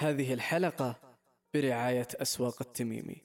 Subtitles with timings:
[0.00, 1.18] هذه الحلقة
[1.54, 3.22] برعاية أسواق التميمي.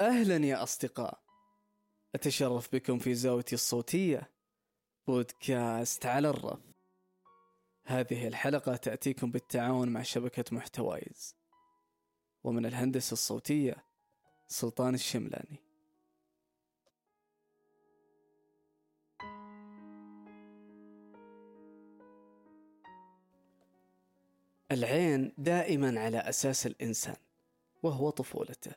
[0.00, 1.20] أهلا يا أصدقاء.
[2.14, 4.30] أتشرف بكم في زاويتي الصوتية
[5.06, 6.60] بودكاست على الرف.
[7.86, 11.36] هذه الحلقة تأتيكم بالتعاون مع شبكة محتوايز.
[12.44, 13.84] ومن الهندسة الصوتية
[14.48, 15.65] سلطان الشملاني.
[24.72, 27.16] العين دائما على أساس الإنسان
[27.82, 28.72] وهو طفولته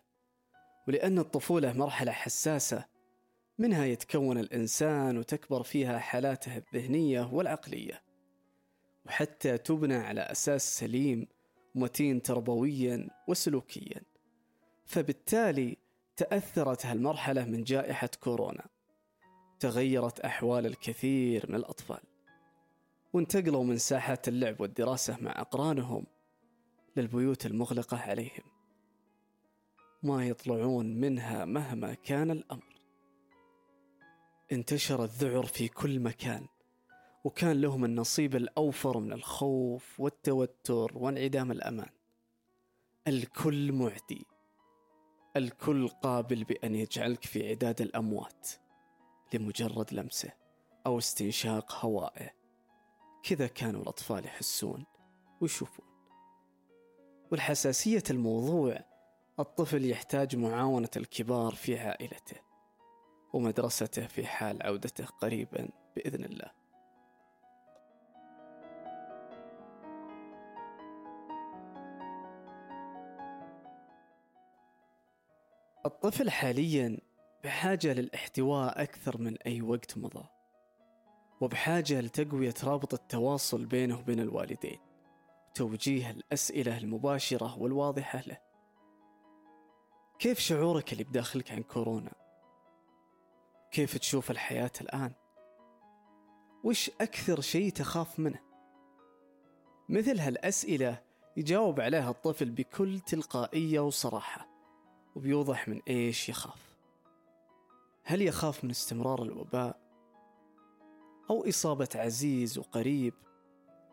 [0.88, 2.86] ولأن الطفولة مرحلة حساسة
[3.58, 8.02] منها يتكون الإنسان وتكبر فيها حالاته الذهنية والعقلية
[9.06, 11.28] وحتى تبنى على أساس سليم
[11.76, 14.02] ومتين تربويا وسلوكيا.
[14.86, 15.78] فبالتالي
[16.18, 18.66] تأثرت هالمرحلة من جائحة كورونا
[19.60, 22.00] تغيرت أحوال الكثير من الأطفال.
[23.14, 26.06] وانتقلوا من ساحات اللعب والدراسة مع أقرانهم
[26.98, 28.44] للبيوت المغلقة عليهم.
[30.04, 32.82] ما يطلعون منها مهما كان الأمر.
[34.52, 36.48] انتشر الذعر في كل مكان
[37.24, 41.90] وكان لهم النصيب الأوفر من الخوف والتوتر وانعدام الأمان.
[43.08, 44.26] الكل معدي
[45.36, 48.50] الكل قابل بأن يجعلك في عداد الأموات
[49.34, 50.32] لمجرد لمسه
[50.86, 52.39] أو استنشاق هوائه.
[53.24, 54.86] كذا كانوا الأطفال يحسون
[55.42, 55.86] ويشوفون.
[57.32, 58.80] والحساسية الموضوع
[59.40, 62.36] الطفل يحتاج معاونة الكبار في عائلته
[63.34, 66.52] ومدرسته في حال عودته قريبا بإذن الله.
[75.86, 76.98] الطفل حاليا
[77.44, 80.39] بحاجة للاحتواء أكثر من أي وقت مضى.
[81.42, 84.80] وبحاجة لتقوية رابط التواصل بينه وبين الوالدين
[85.50, 88.38] وتوجيه الأسئلة المباشرة والواضحة له
[90.20, 92.12] كيف شعورك اللي بداخلك عن كورونا؟
[93.72, 95.14] كيف تشوف الحياة الآن؟
[96.64, 98.40] وش أكثر شيء تخاف منه؟
[99.90, 101.02] مثل هالأسئلة
[101.38, 104.50] يجاوب عليها الطفل بكل تلقائية وصراحة
[105.16, 106.76] وبيوضح من إيش يخاف
[108.04, 109.89] هل يخاف من استمرار الوباء
[111.30, 113.14] أو إصابة عزيز وقريب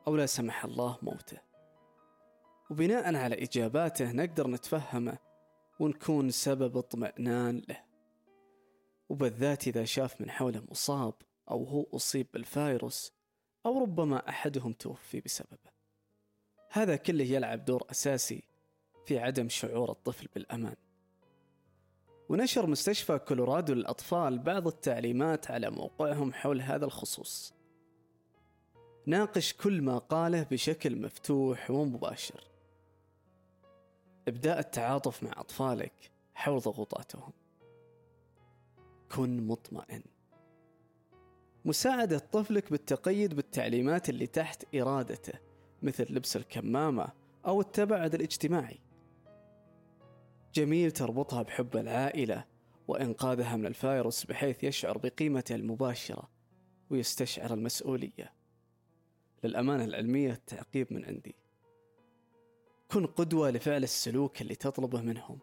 [0.06, 1.38] أو لا سمح الله موته.
[2.70, 5.18] وبناء على إجاباته نقدر نتفهمه
[5.80, 7.84] ونكون سبب اطمئنان له.
[9.08, 11.14] وبالذات إذا شاف من حوله مصاب
[11.50, 13.12] أو هو أصيب بالفيروس
[13.66, 15.70] أو ربما أحدهم توفي بسببه.
[16.70, 18.42] هذا كله يلعب دور أساسي
[19.06, 20.76] في عدم شعور الطفل بالأمان.
[22.28, 27.54] ونشر مستشفى كولورادو للأطفال بعض التعليمات على موقعهم حول هذا الخصوص.
[29.06, 32.44] ناقش كل ما قاله بشكل مفتوح ومباشر.
[34.28, 37.32] إبداء التعاطف مع أطفالك حول ضغوطاتهم.
[39.12, 40.02] كن مطمئن.
[41.64, 45.38] مساعدة طفلك بالتقيد بالتعليمات اللي تحت إرادته
[45.82, 47.08] مثل لبس الكمامة
[47.46, 48.85] أو التباعد الاجتماعي.
[50.56, 52.44] جميل تربطها بحب العائلة
[52.88, 56.30] وإنقاذها من الفيروس بحيث يشعر بقيمته المباشرة
[56.90, 58.32] ويستشعر المسؤولية.
[59.44, 61.34] للأمانة العلمية التعقيب من عندي.
[62.90, 65.38] كن قدوة لفعل السلوك اللي تطلبه منهم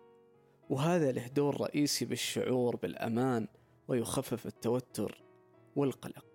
[0.69, 3.47] وهذا له دور رئيسي بالشعور بالأمان
[3.87, 5.23] ويخفف التوتر
[5.75, 6.32] والقلق.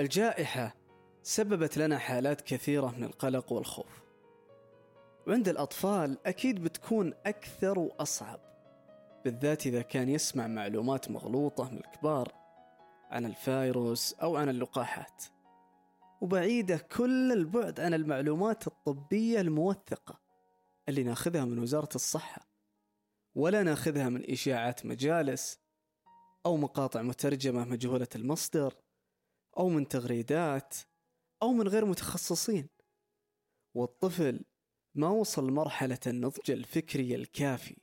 [0.00, 0.76] الجائحة
[1.22, 4.02] سببت لنا حالات كثيرة من القلق والخوف.
[5.26, 8.40] وعند الأطفال أكيد بتكون أكثر وأصعب
[9.24, 12.32] بالذات إذا كان يسمع معلومات مغلوطة من الكبار
[13.10, 15.24] عن الفيروس أو عن اللقاحات.
[16.20, 20.20] وبعيدة كل البعد عن المعلومات الطبية الموثقة
[20.88, 22.46] اللي ناخذها من وزارة الصحة
[23.34, 25.58] ولا ناخذها من إشاعات مجالس
[26.46, 28.74] أو مقاطع مترجمة مجهولة المصدر.
[29.58, 30.74] أو من تغريدات
[31.42, 32.68] أو من غير متخصصين.
[33.74, 34.44] والطفل
[34.94, 37.76] ما وصل لمرحلة النضج الفكري الكافي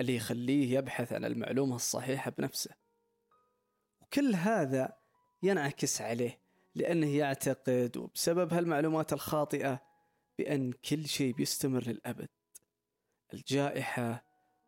[0.00, 2.70] اللي يخليه يبحث عن المعلومة الصحيحة بنفسه.
[4.00, 4.98] وكل هذا
[5.42, 6.40] ينعكس عليه
[6.74, 9.82] لأنه يعتقد وبسبب هالمعلومات الخاطئة
[10.38, 12.28] بأن كل شيء بيستمر للأبد.
[13.34, 14.24] الجائحة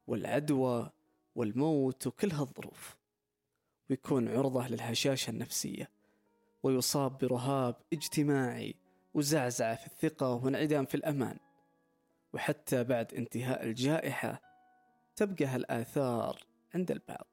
[0.07, 0.91] والعدوى
[1.35, 2.97] والموت وكل هالظروف.
[3.91, 5.91] ويكون عرضة للهشاشة النفسية.
[6.63, 8.75] ويصاب برهاب اجتماعي
[9.15, 11.37] وزعزعة في الثقة وانعدام في الأمان.
[12.33, 14.43] وحتى بعد انتهاء الجائحة
[15.17, 16.39] تبقى هالآثار
[16.75, 17.27] عند البعض.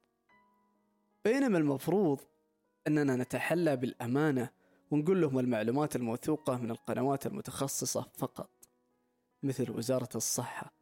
[1.24, 2.20] بينما المفروض
[2.86, 4.50] أننا نتحلى بالأمانة
[4.90, 8.50] ونقول لهم المعلومات الموثوقة من القنوات المتخصصة فقط
[9.42, 10.72] مثل وزارة الصحة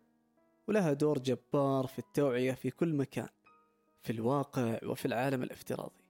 [0.68, 3.28] ولها دور جبار في التوعية في كل مكان
[4.02, 6.07] في الواقع وفي العالم الافتراضي.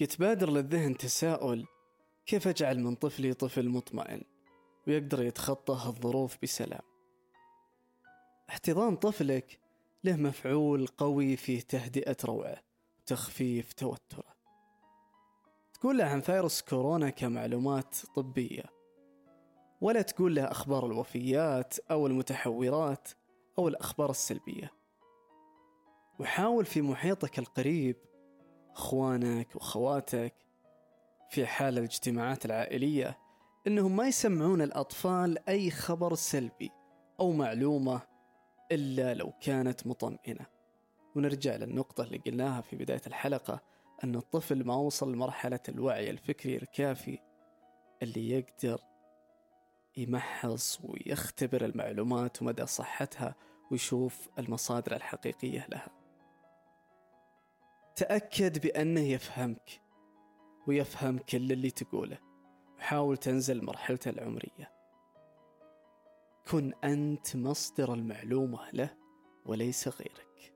[0.00, 1.66] يتبادر للذهن تساؤل
[2.26, 4.22] كيف أجعل من طفلي طفل مطمئن؟
[4.86, 6.82] ويقدر يتخطى هالظروف بسلام.
[8.48, 9.60] احتضان طفلك
[10.04, 12.62] له مفعول قوي في تهدئة روعه
[13.00, 14.24] وتخفيف توتره.
[15.74, 18.64] تقول له عن فيروس كورونا كمعلومات طبية
[19.80, 23.08] ولا تقول له أخبار الوفيات أو المتحورات
[23.58, 24.72] أو الأخبار السلبية.
[26.20, 27.96] وحاول في محيطك القريب
[28.78, 30.34] أخوانك وأخواتك
[31.30, 33.18] في حال الاجتماعات العائلية
[33.66, 36.70] أنهم ما يسمعون الأطفال أي خبر سلبي
[37.20, 38.00] أو معلومة
[38.72, 40.46] إلا لو كانت مطمئنة.
[41.16, 43.60] ونرجع للنقطة اللي قلناها في بداية الحلقة
[44.04, 47.18] أن الطفل ما وصل لمرحلة الوعي الفكري الكافي
[48.02, 48.80] اللي يقدر
[49.96, 53.34] يمحص ويختبر المعلومات ومدى صحتها
[53.70, 55.97] ويشوف المصادر الحقيقية لها.
[57.98, 59.80] تأكد بأنه يفهمك
[60.66, 62.18] ويفهم كل اللي تقوله.
[62.78, 64.72] وحاول تنزل مرحلته العمرية.
[66.50, 68.96] كن أنت مصدر المعلومة له
[69.46, 70.54] وليس غيرك.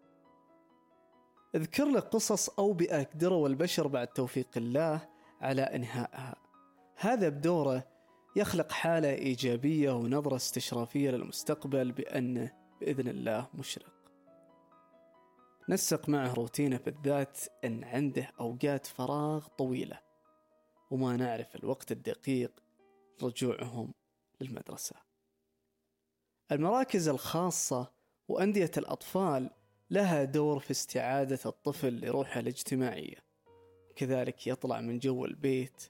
[1.54, 5.08] اذكر له قصص أوبئة قدروا البشر بعد توفيق الله
[5.40, 6.36] على إنهائها.
[6.96, 7.84] هذا بدوره
[8.36, 14.01] يخلق حالة إيجابية ونظرة استشرافية للمستقبل بأنه بإذن الله مشرق.
[15.68, 20.00] نسق معه روتينه بالذات أن عنده أوقات فراغ طويلة
[20.90, 22.62] وما نعرف الوقت الدقيق
[23.22, 23.94] رجوعهم
[24.40, 24.96] للمدرسة.
[26.52, 27.92] المراكز الخاصة
[28.28, 29.50] وأندية الأطفال
[29.90, 33.18] لها دور في استعادة الطفل لروحه الاجتماعية
[33.96, 35.82] كذلك يطلع من جو البيت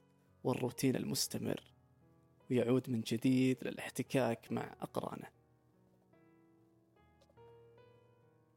[0.45, 1.63] والروتين المستمر
[2.51, 5.42] ويعود من جديد للاحتكاك مع أقرانه.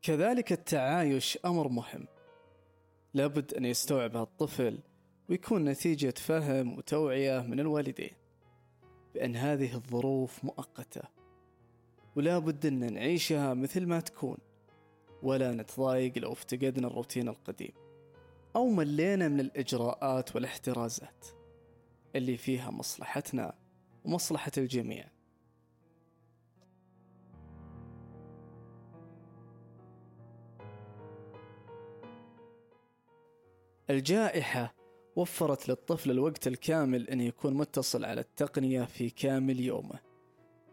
[0.06, 2.08] كذلك التعايش أمر مهم.
[3.14, 4.80] لابد أن يستوعب الطفل
[5.30, 8.12] ويكون نتيجة فهم وتوعية من الوالدين
[9.14, 11.02] بأن هذه الظروف مؤقتة
[12.16, 14.38] ولا بد أن نعيشها مثل ما تكون
[15.24, 17.74] ولا نتضايق لو افتقدنا الروتين القديم
[18.56, 21.26] أو ملينا من الإجراءات والاحترازات
[22.16, 23.54] اللي فيها مصلحتنا
[24.04, 25.15] ومصلحة الجميع.
[33.90, 34.76] الجائحة
[35.16, 40.00] وفرت للطفل الوقت الكامل أن يكون متصل على التقنية في كامل يومه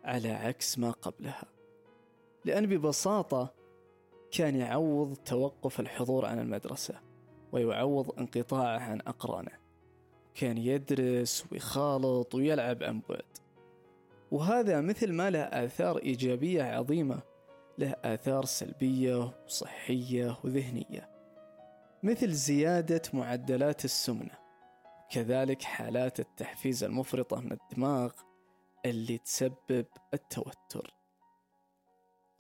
[0.04, 1.44] على عكس ما قبلها.
[2.44, 3.54] لأن ببساطة
[4.30, 7.00] كان يعوض توقف الحضور عن المدرسة
[7.52, 9.62] ويعوض انقطاعه عن أقرانه.
[10.34, 13.38] كان يدرس ويخالط ويلعب عن بعد.
[14.30, 17.22] وهذا مثل ما له آثار إيجابية عظيمة
[17.78, 21.11] له آثار سلبية وصحية وذهنية.
[22.02, 24.38] مثل زيادة معدلات السمنة.
[25.10, 28.12] كذلك حالات التحفيز المفرطة من الدماغ
[28.86, 30.94] اللي تسبب التوتر.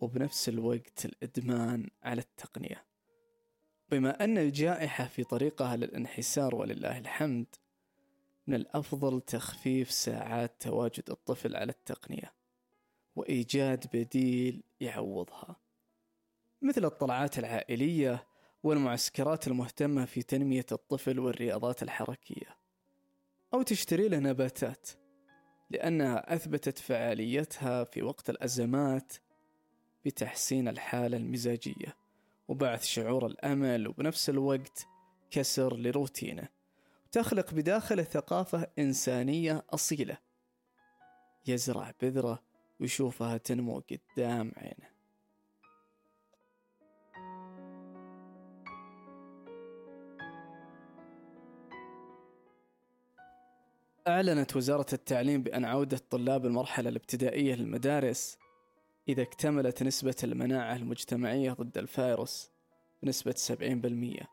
[0.00, 2.84] وبنفس الوقت الإدمان على التقنية.
[3.90, 7.46] بما أن الجائحة في طريقها للانحسار ولله الحمد
[8.46, 12.32] من الأفضل تخفيف ساعات تواجد الطفل على التقنية
[13.16, 15.56] وإيجاد بديل يعوضها.
[16.62, 18.31] مثل الطلعات العائلية
[18.62, 22.56] والمعسكرات المهتمة في تنمية الطفل والرياضات الحركية.
[23.54, 24.88] أو تشتري له نباتات
[25.70, 29.12] لأنها أثبتت فعاليتها في وقت الأزمات
[30.04, 31.96] بتحسين الحالة المزاجية
[32.48, 34.86] وبعث شعور الأمل وبنفس الوقت
[35.30, 36.48] كسر لروتينه.
[37.06, 40.18] وتخلق بداخله ثقافة إنسانية أصيلة.
[41.46, 42.42] يزرع بذرة
[42.80, 44.92] ويشوفها تنمو قدام عينه.
[54.08, 58.38] أعلنت وزارة التعليم بأن عودة طلاب المرحلة الابتدائية للمدارس
[59.08, 62.50] إذا اكتملت نسبة المناعة المجتمعية ضد الفيروس
[63.02, 64.26] بنسبة 70%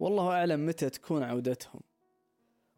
[0.00, 1.80] والله أعلم متى تكون عودتهم.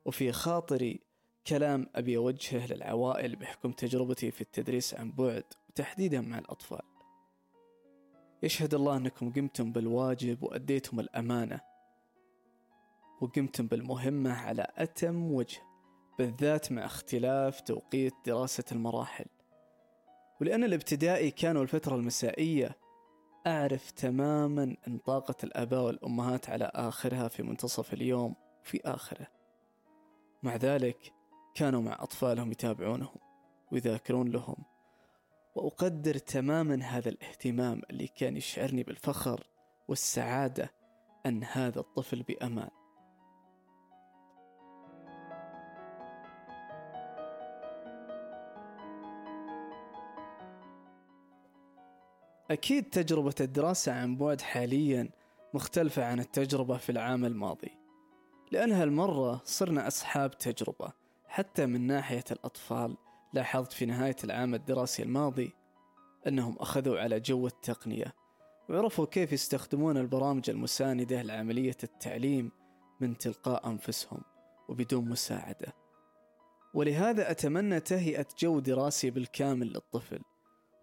[0.05, 1.01] وفي خاطري
[1.47, 6.83] كلام أبي أوجهه للعوائل بحكم تجربتي في التدريس عن بعد وتحديدا مع الأطفال.
[8.43, 11.61] يشهد الله أنكم قمتم بالواجب وأديتم الأمانة.
[13.21, 15.72] وقمتم بالمهمة على أتم وجه.
[16.19, 19.25] بالذات مع اختلاف توقيت دراسة المراحل.
[20.41, 22.77] ولأن الابتدائي كانوا الفترة المسائية
[23.47, 29.27] أعرف تماما أن طاقة الآباء والأمهات على آخرها في منتصف اليوم وفي آخره.
[30.43, 31.13] مع ذلك
[31.55, 33.17] كانوا مع أطفالهم يتابعونهم
[33.73, 34.57] ويذاكرون لهم.
[35.55, 39.47] وأقدر تماما هذا الاهتمام اللي كان يشعرني بالفخر
[39.89, 40.73] والسعادة
[41.27, 42.82] أن هذا الطفل بأمان.
[52.51, 55.09] أكيد تجربة الدراسة عن بعد حاليا
[55.55, 57.71] مختلفة عن التجربة في العام الماضي
[58.53, 60.93] لأن هالمرة صرنا أصحاب تجربة
[61.27, 62.97] حتى من ناحية الأطفال.
[63.33, 65.53] لاحظت في نهاية العام الدراسي الماضي
[66.27, 68.15] أنهم أخذوا على جو التقنية
[68.69, 72.51] وعرفوا كيف يستخدمون البرامج المساندة لعملية التعليم
[73.01, 74.21] من تلقاء أنفسهم
[74.69, 75.73] وبدون مساعدة.
[76.75, 80.21] ولهذا أتمنى تهيئة جو دراسي بالكامل للطفل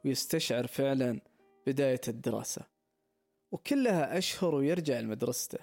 [0.06, 1.22] ويستشعر فعلا
[1.69, 2.61] بداية الدراسة.
[3.51, 5.59] وكلها أشهر ويرجع لمدرسته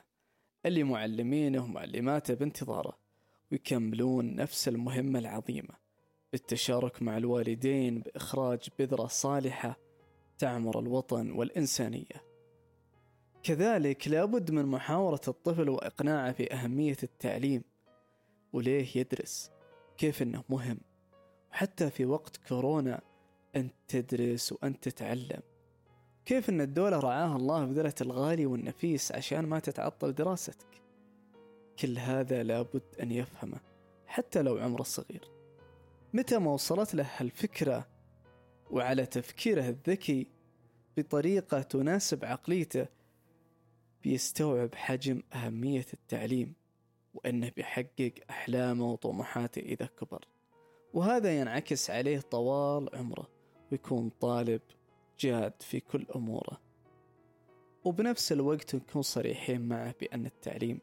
[0.66, 2.98] اللي معلمينه ومعلماته بانتظاره.
[3.52, 5.74] ويكملون نفس المهمة العظيمة.
[6.32, 9.76] بالتشارك مع الوالدين بإخراج بذرة صالحة
[10.38, 12.24] تعمر الوطن والإنسانية.
[13.42, 17.62] كذلك لابد من محاورة الطفل وإقناعه بأهمية التعليم.
[18.52, 19.50] وليه يدرس؟
[19.98, 20.80] كيف أنه مهم؟
[21.52, 23.00] وحتى في وقت كورونا
[23.56, 25.55] أنت تدرس وأنت تتعلم.
[26.26, 30.82] كيف أن الدولة رعاها الله بذلة الغالي والنفيس عشان ما تتعطل دراستك؟
[31.78, 33.60] كل هذا لابد أن يفهمه
[34.06, 35.30] حتى لو عمره صغير.
[36.14, 37.86] متى ما وصلت له هالفكرة
[38.70, 40.26] وعلى تفكيره الذكي
[40.96, 42.86] بطريقة تناسب عقليته
[44.02, 46.54] بيستوعب حجم أهمية التعليم
[47.14, 50.24] وأنه بيحقق أحلامه وطموحاته إذا كبر.
[50.94, 53.28] وهذا ينعكس عليه طوال عمره
[53.72, 54.60] ويكون طالب
[55.18, 56.60] جاد في كل أموره.
[57.84, 60.78] وبنفس الوقت نكون صريحين معه بأن التعليم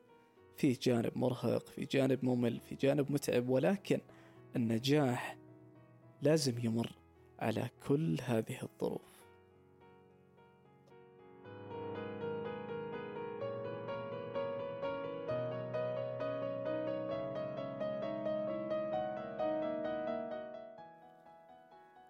[0.57, 3.99] فيه جانب مرهق في جانب ممل في جانب متعب ولكن
[4.55, 5.37] النجاح
[6.21, 6.91] لازم يمر
[7.39, 9.12] على كل هذه الظروف.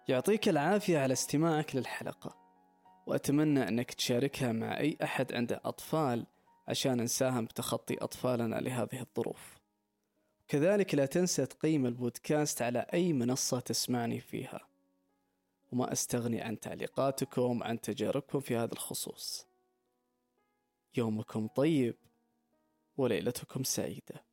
[0.08, 2.36] يعطيك العافية على استماعك للحلقة
[3.06, 6.26] وأتمنى أنك تشاركها مع أي أحد عنده أطفال
[6.68, 9.58] عشان نساهم بتخطي أطفالنا لهذه الظروف.
[10.48, 14.68] كذلك لا تنسى تقيم البودكاست على أي منصة تسمعني فيها.
[15.72, 19.46] وما أستغني عن تعليقاتكم عن تجاربكم في هذا الخصوص.
[20.96, 21.96] يومكم طيب
[22.96, 24.24] وليلتكم سعيدة.